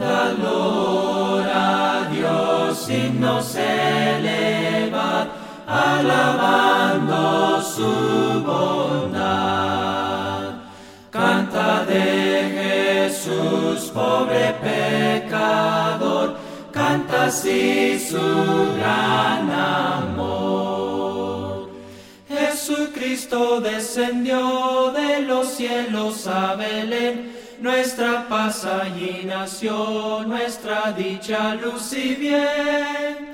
[0.00, 0.32] Da
[1.52, 2.88] a Dios,
[3.20, 5.26] nos elevad,
[5.66, 9.60] alabando su bondad.
[11.10, 16.38] Canta de Jesús, pobre pecador,
[16.72, 18.26] canta así su
[18.78, 20.88] gran amor.
[22.26, 32.14] Jesucristo descendió de los cielos a Belén nuestra paz allí nació, nuestra dicha, luz y
[32.14, 33.30] bien.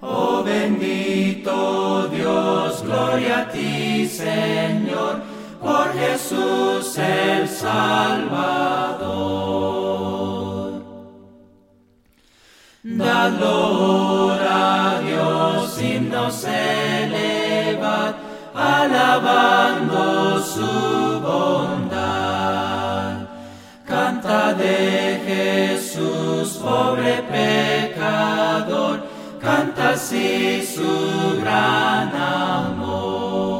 [0.00, 5.22] Oh bendito Dios, gloria a ti, Señor,
[5.60, 8.42] por Jesús el Salvador.
[12.82, 18.14] Da gloria a Dios, himnos elevad,
[18.54, 20.81] alabando su
[24.62, 28.96] de Jesús, pobre pecador,
[29.40, 33.52] canta así su gran amor.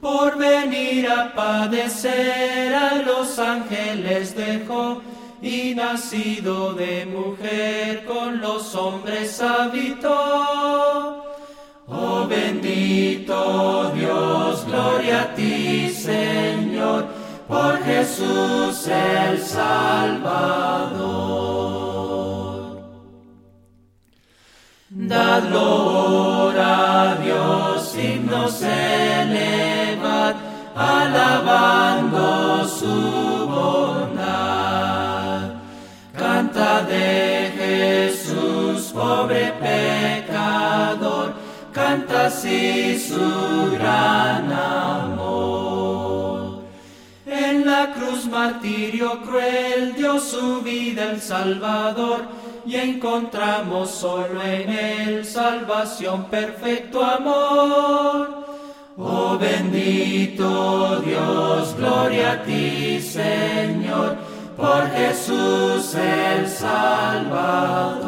[0.00, 5.02] Por venir a padecer a los ángeles dejó,
[5.42, 11.24] y nacido de mujer con los hombres habitó.
[11.88, 13.75] Oh bendito
[17.96, 20.26] Jesús el Salvador.
[24.90, 30.34] Dad gloria a Dios, himnos elevad,
[30.74, 32.96] alabando su
[33.54, 35.42] bondad.
[36.18, 41.28] Canta de Jesús, pobre pecador,
[41.72, 44.52] canta así su gran
[47.96, 52.22] cruz martirio cruel dio su vida el Salvador
[52.64, 58.46] y encontramos solo en él salvación, perfecto amor.
[58.98, 64.16] Oh bendito Dios, gloria a ti Señor,
[64.56, 68.05] por Jesús el Salvador.